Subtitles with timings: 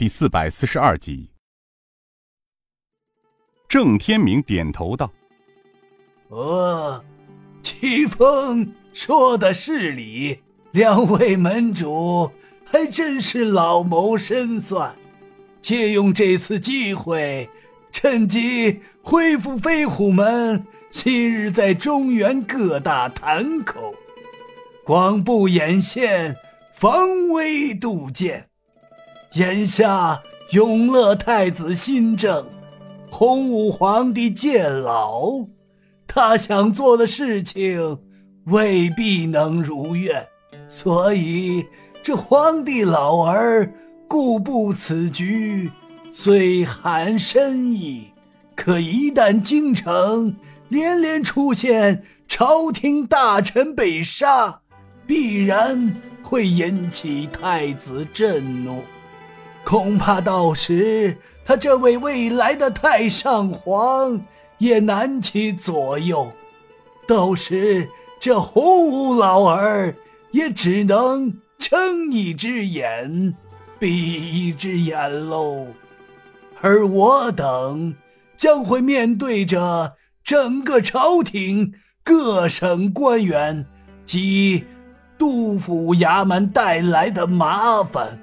[0.00, 1.28] 第四百四十二集。
[3.68, 5.12] 郑天明点头道
[6.28, 7.04] ：“哦，
[7.62, 10.40] 齐风说的是理，
[10.70, 12.32] 两位门主
[12.64, 14.96] 还真是老谋深算。
[15.60, 17.50] 借用这次机会，
[17.92, 23.94] 趁机恢复飞虎门昔日在中原各大潭口
[24.82, 26.34] 广布眼线。”
[26.72, 28.48] 防微杜渐，
[29.34, 32.44] 眼下永乐太子新政，
[33.10, 35.46] 洪武皇帝渐老，
[36.06, 37.98] 他想做的事情
[38.46, 40.26] 未必能如愿，
[40.66, 41.64] 所以
[42.02, 43.72] 这皇帝老儿
[44.08, 45.70] 固布此局，
[46.10, 48.10] 虽含深意，
[48.56, 50.34] 可一旦京城
[50.68, 54.60] 连连出现朝廷大臣被杀，
[55.06, 55.94] 必然。
[56.22, 58.84] 会引起太子震怒，
[59.70, 64.20] 恐怕到时他这位未来的太上皇
[64.58, 66.32] 也难起左右。
[67.06, 69.94] 到时这洪武老儿
[70.32, 73.36] 也只能睁一只眼
[73.78, 75.68] 闭一只眼喽。
[76.60, 77.94] 而我等
[78.36, 83.64] 将会面对着整个朝廷各省官员
[84.04, 84.64] 及。
[85.20, 88.18] 杜府衙门带来的麻烦，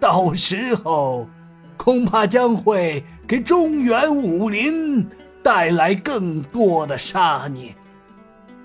[0.00, 1.28] 到时候
[1.76, 5.06] 恐怕将会给中原武林
[5.42, 7.74] 带来更多的杀孽。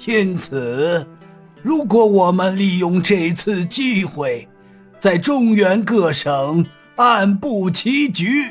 [0.06, 1.06] 因此，
[1.62, 4.48] 如果我们利用这次机会，
[5.00, 8.46] 在中原各省按布棋局，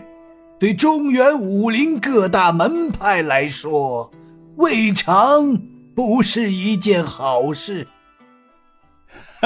[0.58, 4.10] 对中原武林各大门派来说，
[4.56, 5.58] 未尝
[5.94, 7.86] 不是一件好事。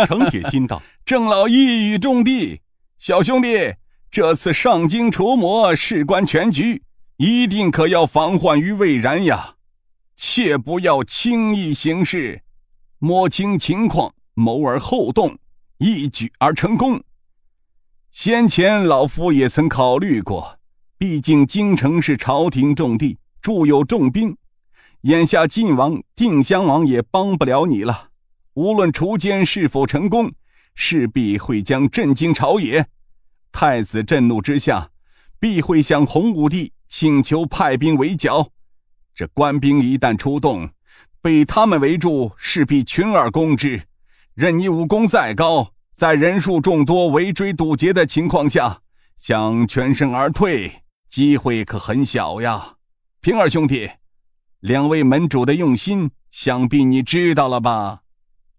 [0.06, 2.60] 程铁心道：“郑老一语中的，
[3.02, 3.74] 小兄弟，
[4.12, 6.84] 这次上京除魔，事关全局，
[7.16, 9.56] 一定可要防患于未然呀！
[10.14, 12.42] 切不要轻易行事，
[13.00, 15.36] 摸清情况，谋而后动，
[15.78, 17.02] 一举而成功。
[18.12, 20.60] 先前老夫也曾考虑过，
[20.96, 24.36] 毕竟京城是朝廷重地，驻有重兵，
[25.00, 28.10] 眼下晋王、定襄王也帮不了你了。”
[28.54, 30.30] 无论除奸是否成功，
[30.74, 32.86] 势必会将震惊朝野。
[33.52, 34.90] 太子震怒之下，
[35.38, 38.50] 必会向洪武帝请求派兵围剿。
[39.14, 40.70] 这官兵一旦出动，
[41.20, 43.82] 被他们围住，势必群而攻之。
[44.34, 48.80] 任你武功再高，在人数众多、围追堵截的情况下，
[49.18, 52.76] 想全身而退，机会可很小呀。
[53.20, 53.90] 平儿兄弟，
[54.60, 58.00] 两位门主的用心，想必你知道了吧？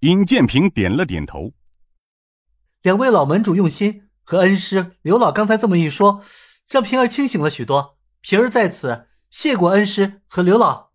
[0.01, 1.53] 尹建平点了点头。
[2.84, 6.22] 两位老门主用心，和恩师刘老刚才这么一说，
[6.70, 7.98] 让平儿清醒了许多。
[8.20, 10.90] 平儿在此谢过恩师和刘老。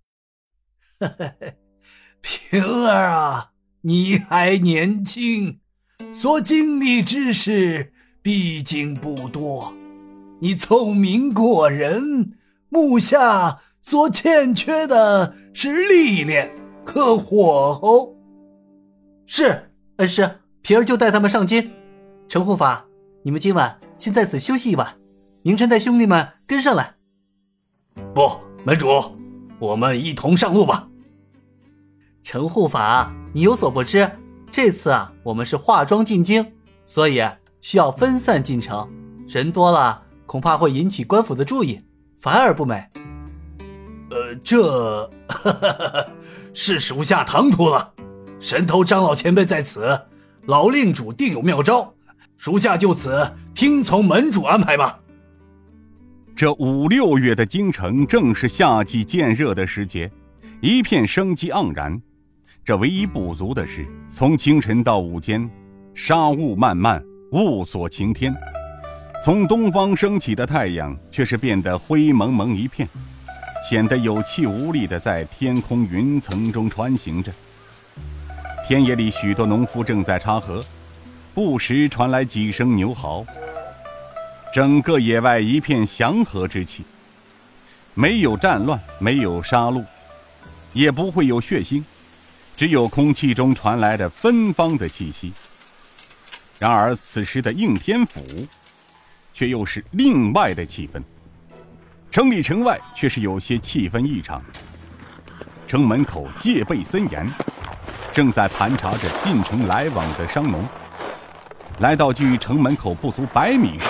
[2.21, 5.61] 平儿啊，你还年轻，
[6.13, 9.73] 所经历之事毕竟不多。
[10.41, 12.37] 你聪明过人，
[12.69, 16.55] 目下所欠缺的是历练
[16.85, 18.15] 和火候。
[19.25, 21.78] 是恩师，平儿就带他们上京。
[22.29, 22.85] 程护法，
[23.23, 24.95] 你们今晚先在此休息一晚，
[25.43, 26.93] 明晨带兄弟们跟上来。
[28.15, 28.31] 不，
[28.67, 29.17] 门主，
[29.59, 30.87] 我们一同上路吧。
[32.23, 34.11] 陈护法，你有所不知，
[34.51, 36.47] 这次啊，我们是化妆进京，
[36.85, 37.23] 所以
[37.63, 38.87] 需要分散进城，
[39.27, 41.81] 人多了恐怕会引起官府的注意，
[42.19, 42.87] 反而不美。
[44.11, 45.11] 呃，这
[46.53, 47.95] 是属下唐突了。
[48.39, 49.99] 神头张老前辈在此，
[50.45, 51.95] 老令主定有妙招，
[52.39, 55.01] 属下就此听从门主安排吧。
[56.37, 60.09] 这五六月的京城正是夏季渐热的时节，
[60.61, 62.01] 一片生机盎然。
[62.65, 65.51] 这唯一不足的是，从清晨到午间，
[65.95, 68.33] 沙雾漫漫，雾锁晴天；
[69.25, 72.89] 从东方升起的太阳，却是变得灰蒙蒙一片，
[73.69, 77.33] 显得有气无力的在天空云层中穿行着。
[78.65, 80.63] 田野里，许多农夫正在插禾，
[81.39, 83.25] 不时传来几声牛嚎。
[84.53, 86.83] 整个野外一片祥和之气，
[87.95, 89.85] 没有战乱，没有杀戮，
[90.73, 91.81] 也不会有血腥，
[92.57, 95.33] 只有空气中传来的芬芳的气息。
[96.59, 98.21] 然而，此时的应天府，
[99.33, 101.01] 却又是另外的气氛。
[102.11, 104.43] 城里城外却是有些气氛异常，
[105.69, 107.33] 城门口戒备森严。
[108.13, 110.67] 正在盘查着进城来往的商农，
[111.81, 113.87] 来到距城门口不足百米时，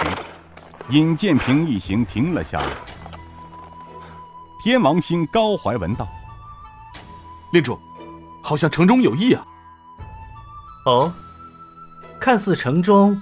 [0.91, 2.67] 尹建平一行停了下来。
[4.63, 6.07] 天王星高怀文道
[7.51, 7.81] ：“令主，
[8.43, 9.43] 好像城中有异啊。”
[10.85, 11.11] 哦，
[12.21, 13.19] 看似城中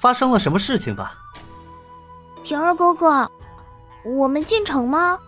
[0.00, 1.12] 发生了什么事情吧？
[2.42, 3.30] 平儿哥哥，
[4.02, 5.18] 我们进城吗？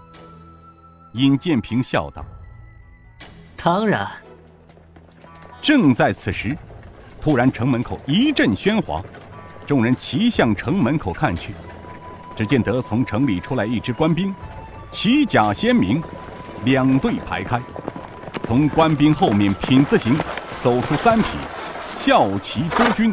[1.12, 2.25] 尹建平笑道
[3.62, 4.11] ：“当然。”
[5.61, 6.56] 正在此时，
[7.20, 9.03] 突然城门口一阵喧哗，
[9.67, 11.53] 众人齐向城门口看去，
[12.37, 14.35] 只见得从城里出来一支官兵，
[14.91, 16.03] 旗甲鲜明，
[16.65, 17.61] 两队排开，
[18.43, 20.17] 从官兵后面品字形
[20.62, 21.26] 走出三匹
[21.97, 23.12] 校旗多军，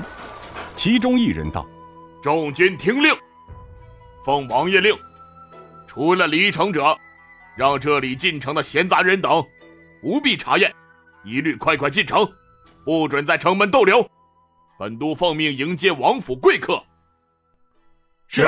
[0.76, 1.66] 其中一人道
[2.22, 3.12] ：“众军听令，
[4.24, 4.96] 奉王爷令，
[5.88, 6.96] 除了离城者，
[7.58, 9.44] 让这里进城的闲杂人等，
[10.02, 10.72] 不必查验。”
[11.26, 12.28] 一律快快进城，
[12.86, 14.08] 不准在城门逗留。
[14.78, 16.82] 本都奉命迎接王府贵客。
[18.28, 18.46] 是。